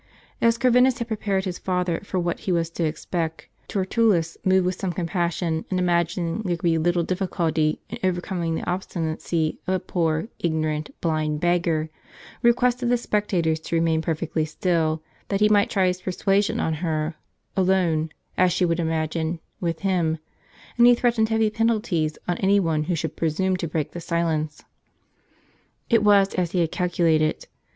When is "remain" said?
13.75-14.01